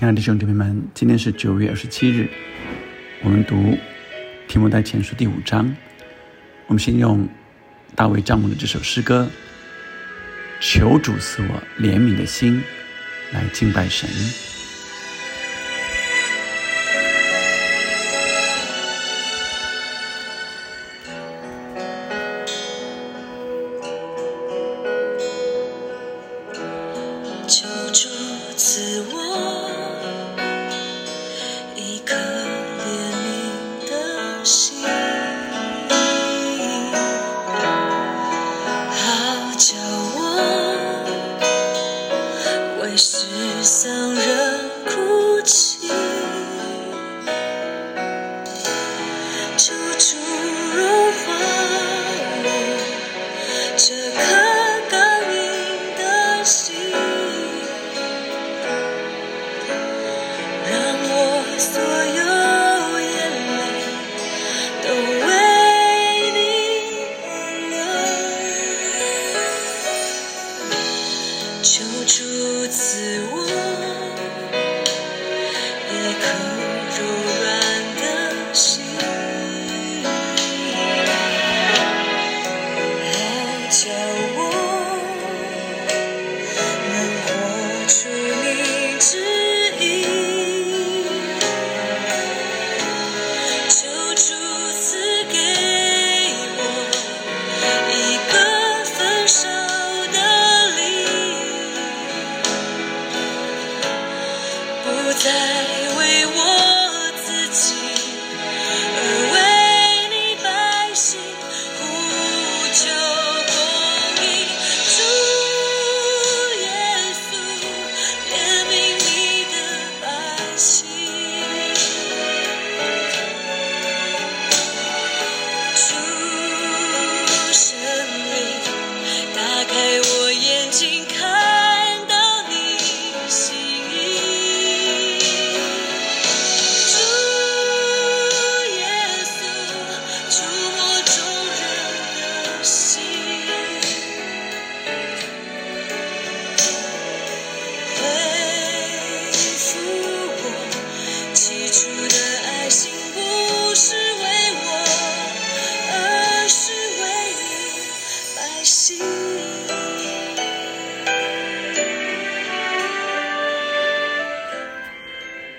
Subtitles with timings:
[0.00, 2.26] 亲爱的弟兄姐妹们，今天是九月二十七日，
[3.22, 3.54] 我们读
[4.48, 5.76] 《提摩太前书》第五章。
[6.68, 7.28] 我们先用
[7.94, 9.28] 大卫帐幕的这首诗歌
[10.58, 12.62] “求主赐我怜悯的心”
[13.30, 14.08] 来敬拜神。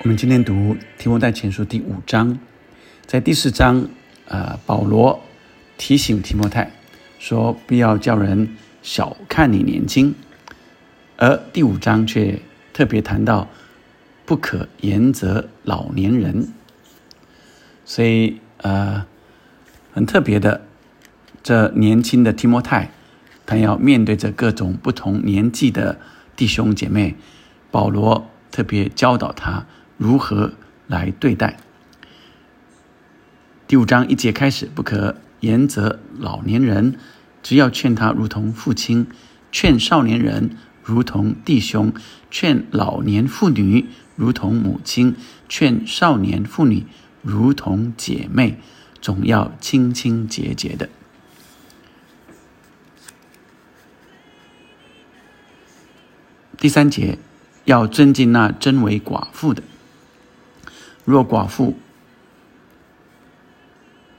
[0.03, 2.39] 我们今天读提摩太前书第五章，
[3.06, 3.88] 在第四章，
[4.25, 5.22] 呃，保罗
[5.78, 6.72] 提醒提摩太
[7.19, 10.16] 说，不要叫人小看你年轻，
[11.17, 12.39] 而第五章却
[12.73, 13.47] 特别谈到
[14.25, 16.51] 不可言责老年人，
[17.85, 19.06] 所以呃，
[19.94, 20.66] 很特别的，
[21.44, 22.89] 这年轻的提摩太，
[23.45, 26.00] 他要面对着各种不同年纪的
[26.35, 27.16] 弟兄姐妹，
[27.69, 29.68] 保罗特别教导他
[30.01, 30.53] 如何
[30.88, 31.57] 来对待。
[33.67, 36.95] 第五章一节开始，不可言责老年人，
[37.44, 39.06] 只要劝他如同父亲；
[39.51, 41.91] 劝少年人如同弟兄；
[42.31, 45.13] 劝老年妇女如同母亲；
[45.47, 46.88] 劝少年妇女
[47.22, 48.57] 如同姐妹，
[49.01, 50.89] 总要清清洁洁的。
[56.57, 57.19] 第三节，
[57.66, 59.62] 要尊敬那真为寡妇的。
[61.06, 61.78] 若寡妇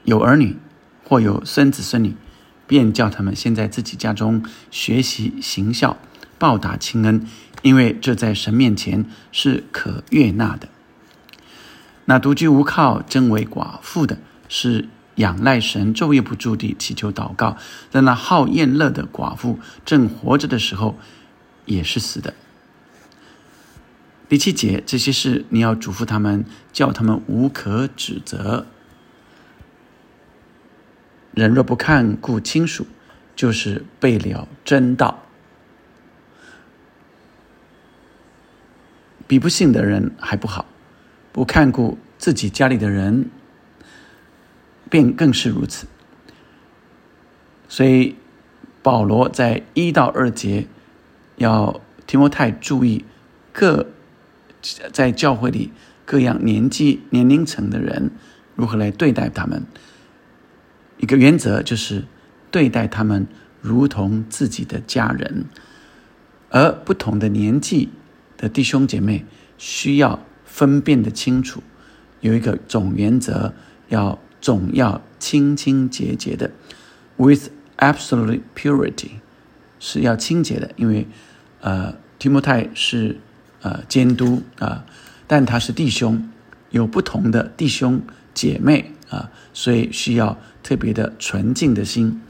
[0.03, 0.57] 有儿女
[1.05, 2.15] 或有孙子孙女，
[2.67, 5.97] 便叫他们先在自己家中学习行孝，
[6.37, 7.27] 报答亲恩，
[7.61, 10.67] 因为这在神面前是可悦纳的。
[12.05, 14.17] 那独居无靠、真为寡妇的，
[14.49, 17.55] 是仰赖神，昼夜不住地祈求祷告。
[17.91, 20.97] 但那好宴乐的寡妇，正活着的时候，
[21.65, 22.33] 也是死的。
[24.33, 28.65] 第七节，这些事你要嘱咐他们，叫他们无可指责。
[31.35, 32.87] 人若不看顾亲属，
[33.35, 35.21] 就是背了真道。
[39.27, 40.65] 比不信的人还不好，
[41.31, 43.29] 不看顾自己家里的人，
[44.89, 45.85] 便更是如此。
[47.69, 48.15] 所以
[48.81, 50.65] 保罗在一到二节
[51.35, 53.05] 要提摩太注意
[53.51, 53.92] 各
[54.91, 55.71] 在教会里
[56.05, 58.11] 各样年纪、年龄层的人
[58.55, 59.65] 如何来对待他们。
[60.97, 62.05] 一个原则就是
[62.49, 63.27] 对待他们
[63.61, 65.45] 如同自己的家人，
[66.49, 67.89] 而不同的年纪
[68.37, 69.25] 的弟兄姐妹
[69.57, 71.61] 需要分辨的清楚，
[72.21, 73.53] 有一个总原则，
[73.89, 76.51] 要总要清清洁洁的
[77.17, 79.11] ，with absolute purity，
[79.79, 81.07] 是要清洁的，因为
[81.59, 83.19] 呃提摩太是
[83.63, 84.85] 啊监督啊，
[85.25, 86.29] 但他是弟兄，
[86.69, 87.99] 有不同的弟兄
[88.35, 92.21] 姐妹啊，所以需要特别的纯净的心。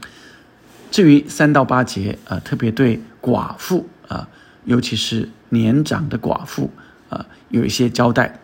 [0.90, 4.26] 至于三到八节啊，特别对寡妇啊，
[4.64, 6.70] 尤其是年长的寡妇
[7.10, 8.40] 啊，有一些交代。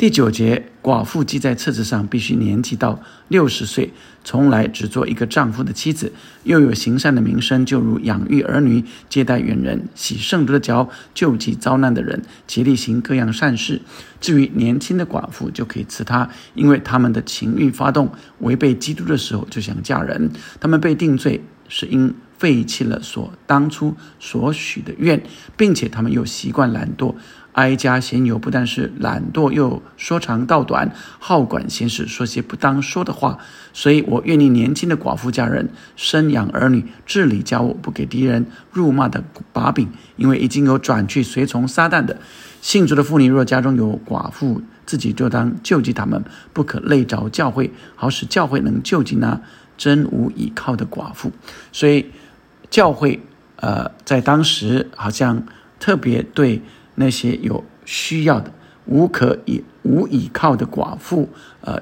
[0.00, 2.98] 第九节，寡妇记在册子上，必须年纪到
[3.28, 3.92] 六十岁，
[4.24, 6.10] 从来只做一个丈夫的妻子，
[6.44, 13.82] 又有行善的名声，就如养育儿女、接待远人、洗圣徒的脚、救济遭难的人、竭力行各样善事。
[14.22, 21.42] 至于年轻的寡妇，就可以辞她，因为他们的情欲发动，违背基督的时候就想嫁人，他们被定罪。
[21.72, 25.22] 是因废弃了所当初所许的愿，
[25.56, 27.14] 并且他们又习惯懒惰，
[27.52, 33.38] 哀家闲游，不但是懒惰，又说长道短，好管闲事，说些不当说的话。
[33.72, 39.88] 所以我愿意年轻的寡妇嫁人，生养儿女，治理家务，不给敌人辱骂的把柄。
[40.16, 42.18] 因为已经有转去随从撒旦的
[42.60, 49.40] 信主的妇女，若家中有寡妇，自己就当救济他们，不可累着教会，好使教会能救济那。
[49.80, 51.32] 真无依靠的寡妇，
[51.72, 52.04] 所以
[52.68, 53.18] 教会
[53.56, 55.42] 呃，在当时好像
[55.78, 56.60] 特别对
[56.94, 58.52] 那些有需要的、
[58.86, 61.28] 无可以无依靠的寡妇，
[61.60, 61.80] 呃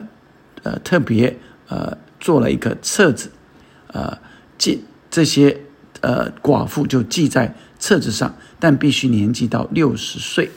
[0.62, 1.36] 呃，特别
[1.68, 3.30] 呃做了一个册子，
[3.88, 4.18] 呃
[4.56, 5.60] 记这些
[6.00, 10.50] 呃寡妇就记在册子上，但必须年纪到六十岁，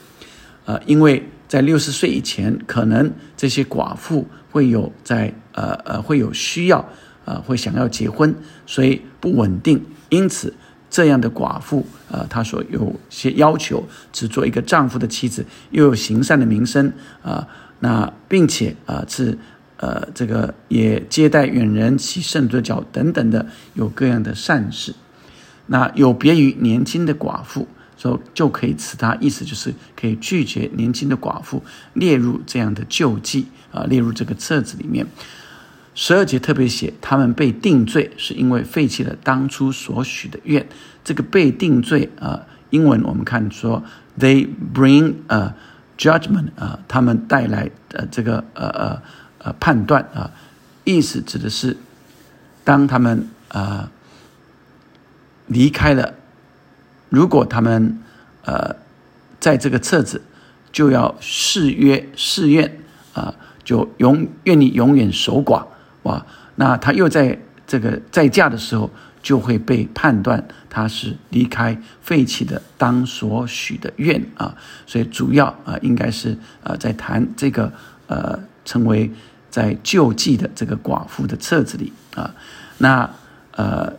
[0.64, 6.88] 呃，因为在六十岁以前，可能这些寡妇会有在呃呃会有需要。
[7.24, 8.34] 呃，会想要结婚，
[8.66, 9.80] 所以不稳定。
[10.08, 10.52] 因此，
[10.92, 16.92] 这样的寡妇，呃，她所有些要求，只做一个丈夫的妻子，又有行善的名声，
[17.22, 17.48] 啊，
[17.80, 19.38] 那并且啊是
[19.78, 24.94] 呃这个也接待远人、洗圣徒的脚等等的，有各样的善事。
[25.68, 27.66] 那有别于年轻的寡妇，
[27.96, 31.62] 说就可以辞他，意思就是可以拒绝年轻的寡妇
[31.94, 35.06] 列入这样的救济啊，列入这个册子里面。
[35.94, 40.66] 十二节特别写，他们被定罪是因为废弃了当初所许的愿。
[41.04, 43.82] 这个被定罪啊，英文我们看说
[44.18, 45.54] ，they bring a
[45.98, 49.02] judgment 啊，他们带来呃这个呃呃
[49.38, 50.30] 呃判断啊，
[50.84, 51.76] 意思指的是，
[52.64, 53.90] 当他们啊
[55.46, 56.14] 离开了，
[57.10, 57.98] 如果他们
[58.44, 58.76] 呃
[59.40, 60.22] 在这个册子
[60.72, 62.78] 就要誓约誓愿
[63.12, 65.66] 啊，就永愿你永远守寡。
[66.02, 66.26] 哇，
[66.56, 68.90] 那他又在这个再嫁的时候，
[69.22, 74.54] 就会被判断他是离开废弃的当所许的愿啊，
[74.84, 77.72] 所以主要啊，应该是呃在谈这个
[78.08, 79.08] 呃成为
[79.48, 82.34] 在救济的这个寡妇的册子里啊，
[82.78, 83.08] 那
[83.52, 83.92] 呃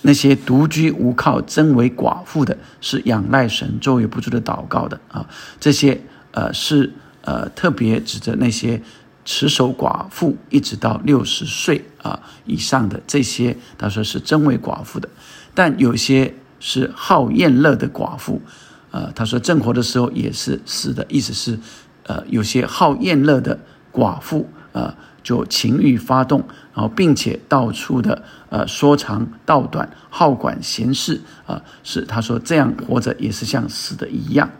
[0.00, 5.28] 那些独居无靠真为寡妇的，是仰赖神昼夜不住的祷告的啊，
[5.60, 6.00] 这些
[6.32, 6.90] 呃是
[7.20, 8.80] 呃特别指着那些。
[9.24, 15.08] 持守寡妇一直到六十岁啊以上的这些，他说是真为寡妇的，
[15.54, 18.40] 但有些是好厌乐的寡妇，
[18.90, 21.58] 呃，他说正活的时候也是死的，意思是，
[22.02, 23.58] 呃，有些好厌乐的
[23.92, 34.50] 寡妇，呃，就情欲发动，然后并且到处的呃说长道短，好管闲事啊，是他说这样活着也是像死的一样，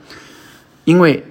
[0.85, 1.23] 因为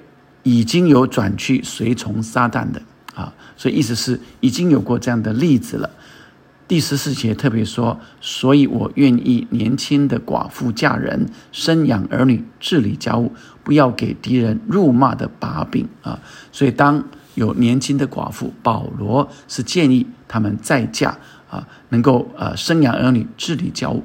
[0.44, 2.82] 已经有转去随从撒旦的。
[3.14, 5.90] 啊，所以意思是已经有过这样的例子了。
[6.68, 13.32] 第十四节特别说，所以我愿意年轻的寡妇嫁人，生养儿女，治理家务，
[13.64, 16.20] 不要给敌人辱骂的把柄啊。
[16.52, 17.04] 所以当
[17.36, 21.18] 有年轻的寡妇，保罗是建议他们再嫁
[21.50, 24.02] 啊，能够呃生养儿女，治理家务，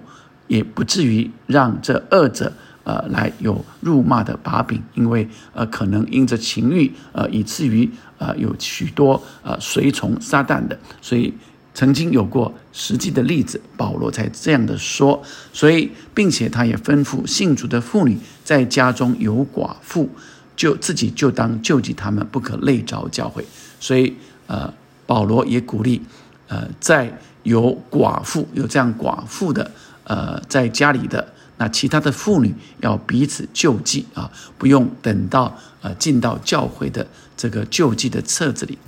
[0.48, 2.52] 也不至于让这二者。
[2.88, 11.35] 呃，来有辱骂的把柄，因为呃，可能因着情欲，呃，以至于呃，有许多呃随从撒旦的，所以
[11.75, 15.23] 曾经有过实际的例子，保罗才这样的说。
[15.52, 20.09] 所以，并且他也吩咐信主的妇女在家中有寡妇，
[20.57, 23.45] 就自己就当救济他们，不可累着教会。
[23.78, 24.14] 所以，
[24.47, 24.73] 呃，
[25.04, 26.00] 保罗也鼓励，
[26.47, 29.71] 呃，在有寡妇有这样寡妇的，
[30.04, 31.35] 呃，在家里的。
[31.58, 38.78] 那其他的妇女要彼此救济啊，不用等到呃进到教会的这个救济的册子里。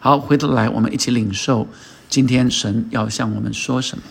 [0.00, 1.68] 好，回头来我们一起领受
[2.08, 4.04] 今天神要向我们说什么。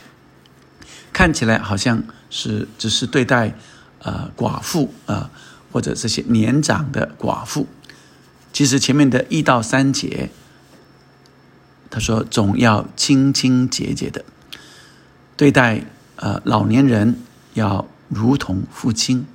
[1.12, 3.55] 看起来好像是只是对待
[4.00, 5.29] 呃寡妇啊
[5.72, 7.67] 或者这些年长的寡妇，
[8.51, 10.29] 其实前面的一到三节，
[11.89, 14.24] 他说总要清清洁洁的
[15.36, 15.84] 对待，
[16.15, 17.15] 呃，老年人
[17.53, 19.25] 要如同父亲，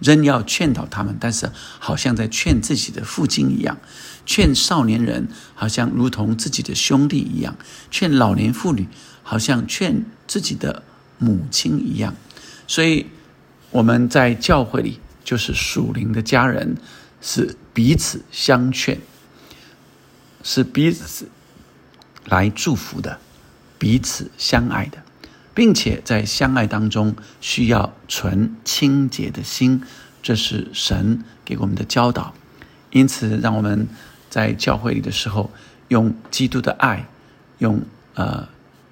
[0.00, 3.76] 仍要劝导他们，但是好像在劝自己的父亲一样；
[4.24, 7.54] 劝少年人好像如同自己的兄弟一样；
[7.90, 8.86] 劝老年妇女
[9.22, 10.82] 好像劝自己的
[11.18, 12.14] 母亲一样。
[12.66, 13.06] 所以
[13.70, 16.76] 我们在教会里就是属灵的家人。
[17.18, 19.00] 是彼此相劝，
[20.44, 21.28] 是彼此
[22.26, 23.18] 来祝福的，
[23.78, 25.02] 彼此相爱的，
[25.56, 29.82] 并且在相爱当中需要纯清洁的心，
[30.22, 32.34] 这是神给我们的教导。
[32.90, 33.88] 因此，让我们
[34.28, 35.50] 在教会里的时候，
[35.88, 37.08] 用基督的爱，
[37.58, 37.80] 用
[38.14, 38.46] 呃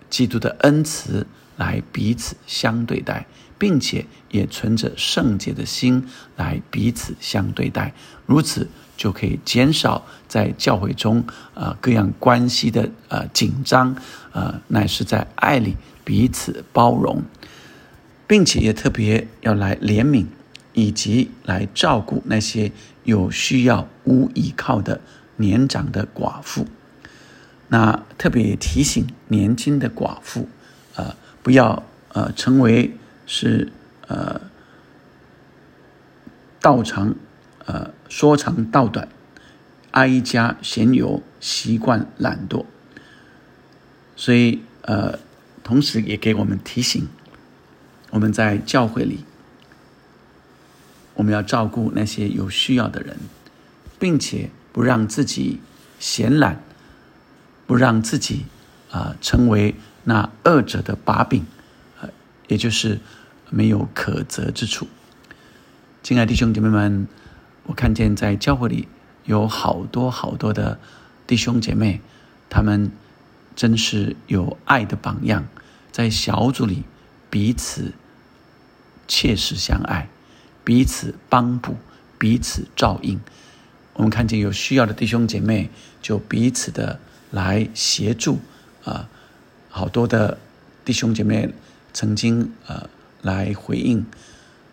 [0.08, 1.26] 基督的恩慈
[1.58, 3.26] 来彼此相对待。
[3.56, 6.04] 并且也存着圣洁的心
[6.36, 7.94] 来彼此相对待，
[8.26, 13.96] 如此就可以减少在教会中呃各样关系的呃紧张，
[14.32, 17.22] 呃乃是在爱里彼此包容，
[18.26, 20.26] 并且也特别要来怜悯
[20.72, 22.70] 以及来照顾那些
[23.04, 25.00] 有需要无依靠的
[25.36, 26.66] 年长的寡妇。
[27.68, 30.48] 那特别提醒年轻的寡妇，
[30.94, 31.82] 呃不要
[32.12, 32.96] 呃成为。
[33.26, 33.72] 是
[34.06, 34.38] 呃，
[36.60, 37.14] 道长，
[37.64, 39.08] 呃，说长道短，
[39.92, 42.66] 哀家闲游，习惯懒惰，
[44.14, 45.18] 所以呃，
[45.64, 47.08] 同时也给我们提醒，
[48.10, 49.24] 我们在教会里，
[51.14, 53.18] 我们要照顾那些有需要的人，
[53.98, 55.58] 并且不让自己
[55.98, 56.62] 闲懒，
[57.66, 58.44] 不让自己
[58.92, 61.44] 啊成为那恶者的把柄。
[62.46, 63.00] 也就是
[63.48, 64.86] 没有可责之处。
[66.02, 67.08] 亲爱弟兄姐妹们，
[67.62, 68.86] 我看见在教会里
[69.24, 70.78] 有好多好多的
[71.26, 72.02] 弟兄姐妹，
[72.50, 72.92] 他们
[73.56, 75.46] 真是有爱的榜样，
[75.94, 76.82] 在小组里
[77.30, 77.92] 彼此
[79.06, 80.08] 切实相爱，
[80.64, 81.76] 彼此帮补，
[82.18, 83.20] 彼此照应。
[83.92, 85.70] 我们看见有需要的弟兄姐妹，
[86.02, 86.98] 就彼此的
[87.30, 88.40] 来协助
[88.82, 89.08] 啊，
[89.68, 90.36] 好多的
[90.84, 91.54] 弟兄姐妹。
[91.92, 92.90] 曾经呃
[93.22, 94.04] 来回应，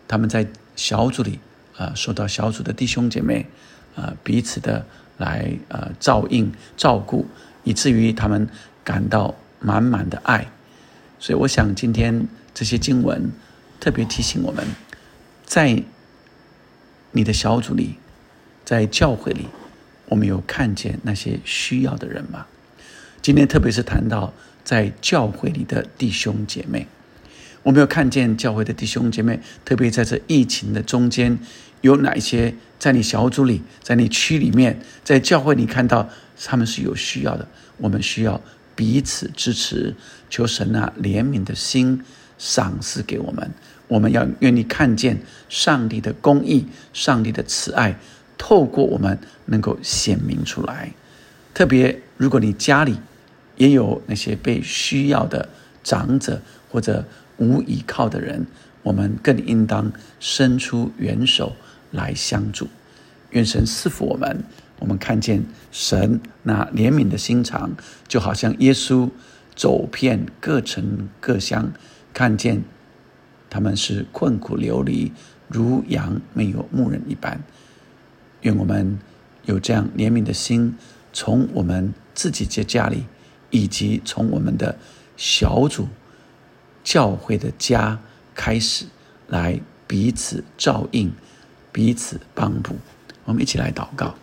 [0.08, 1.38] 他们在小组里
[1.76, 3.46] 啊受到小组的弟兄姐妹
[3.94, 4.84] 啊彼此的
[5.18, 7.28] 来呃照应照顾，
[7.62, 8.48] 以至于他们
[8.82, 10.50] 感到满满的爱。
[11.22, 13.30] 所以我想今天这些经文
[13.78, 14.66] 特别提醒我们，
[15.46, 15.80] 在
[17.12, 17.94] 你的小组里，
[18.64, 19.46] 在教会里，
[20.06, 22.46] 我们有看见那些需要的人吗？
[23.22, 26.88] 今天特别是谈到在教会里的弟兄姐妹。
[27.62, 31.38] 我没有看见教会的弟兄姐妹，特别在这疫情的中间，
[31.82, 36.08] 有哪一些在你小组里、在你区里面、在教会里看到
[36.44, 37.46] 他们是有需要的？
[37.76, 38.40] 我们需要
[38.74, 39.94] 彼此支持，
[40.30, 42.02] 求神啊怜悯的心
[42.38, 43.50] 赏赐给我们。
[43.88, 47.98] 我们要愿意看见上帝的公义、上帝的慈爱，
[48.36, 50.92] 透过我们能够显明出来。
[51.52, 52.96] 特别如果你家里
[53.56, 55.48] 也有那些被需要的
[55.82, 57.04] 长者或者。
[57.38, 58.46] 无依靠的人，
[58.84, 61.56] 我们更应当伸出援手
[61.90, 62.68] 来相助。
[63.30, 64.44] 愿神赐福我们。
[64.82, 67.70] 我们看见神那怜悯的心肠，
[68.08, 69.08] 就好像耶稣
[69.54, 71.72] 走遍各城各乡，
[72.12, 72.64] 看见
[73.48, 75.12] 他们是困苦流离，
[75.46, 77.40] 如羊没有牧人一般。
[78.40, 78.98] 愿我们
[79.44, 80.76] 有这样怜悯的心，
[81.12, 83.04] 从我们自己的家里，
[83.50, 84.76] 以及从我们的
[85.16, 85.86] 小组。
[86.82, 88.00] 教会的家
[88.34, 88.86] 开始
[89.28, 91.12] 来彼此照应，
[91.70, 92.74] 彼此帮补。
[93.24, 94.16] 我们一起来祷告，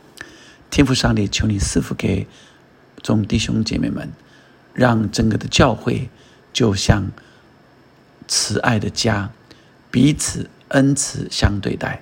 [0.70, 2.28] 天父上帝，求你赐福给
[3.02, 4.12] 众弟兄姐妹们，
[4.74, 6.10] 让整个的教会
[6.54, 7.12] 就像
[8.28, 9.32] 慈爱的家，
[9.90, 12.02] 彼此恩慈相对待。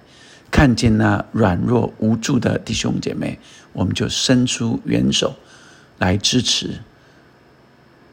[0.50, 3.40] 看见那软弱无助的弟兄姐妹，
[3.74, 5.36] 我们就伸出援手
[5.98, 6.80] 来支持。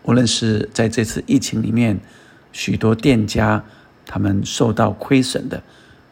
[0.03, 2.01] 无论是在这次疫情里面。
[2.57, 3.65] 许多店家
[4.07, 5.61] 他们受到亏损的，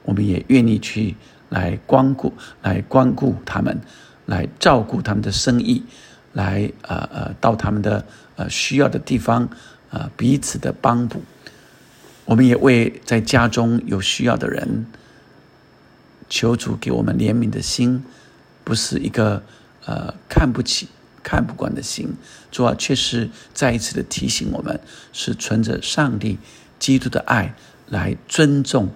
[0.03, 1.15] 我们也愿意去
[1.51, 2.33] 来光顾、
[2.63, 3.81] 来光顾他们，
[4.27, 5.83] 来照顾他们的生意，
[6.33, 8.05] 来呃呃到他们的
[8.37, 9.49] 呃需要的地方，
[9.91, 11.23] 呃彼此的帮补。
[12.25, 14.87] 我们也为在家中有需要的人，
[16.29, 18.05] 求主给我们怜悯的心，
[18.65, 19.43] 不是一个
[19.85, 20.89] 呃看不起。
[21.25, 22.13] 看不惯的心，
[22.51, 24.81] 主啊，却是再一次的提醒我们，
[25.13, 26.37] 是存着上帝
[26.81, 27.55] 基督的爱
[27.87, 28.89] 来尊重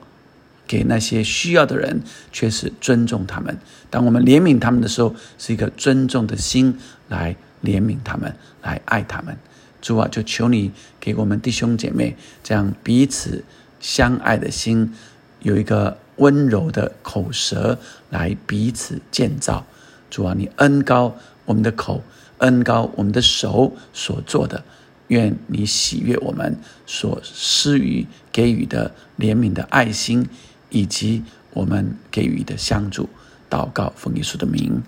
[0.66, 3.56] 给那些需要的人，却是尊重他们。
[3.88, 9.36] 当我们怜悯他们的时候，是一个尊重的心来怜悯他们，来爱他们。
[9.80, 13.44] 主啊，就求你给我们弟兄姐妹这样彼此
[13.80, 14.92] 相爱的心，
[15.40, 17.78] 有一个温柔的口舌
[18.10, 19.64] 来彼此建造。
[20.10, 22.02] 主啊，你恩高我们的口，
[22.38, 24.64] 恩高我们的手所做的。
[25.08, 30.28] 愿你喜悦我们所施予给予的怜悯的爱心，
[30.70, 33.08] 以及我们给予的相助。
[33.48, 34.82] 祷告奉耶稣的名，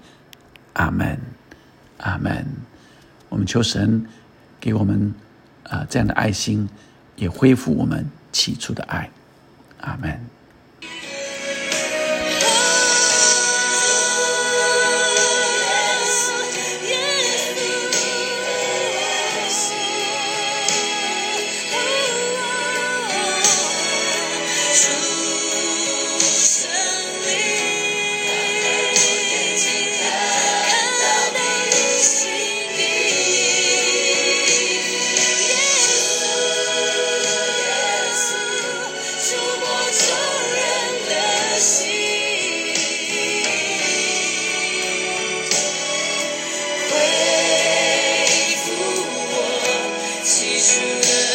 [0.73, 1.19] 阿门，
[1.99, 2.47] 阿门。
[3.29, 4.05] 我们求神
[4.59, 5.15] 给我们
[5.63, 6.69] 啊这样的爱心，
[7.15, 9.09] 也恢复我们起初的爱。
[9.81, 10.38] 阿门。
[50.49, 51.28] Peace.